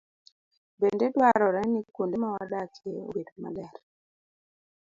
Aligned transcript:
Bende 0.81 1.05
dwarore 1.13 1.61
ni 1.71 1.81
kuonde 1.93 2.17
ma 2.21 2.29
wadakie 2.35 3.01
obed 3.07 3.29
maler. 3.41 3.75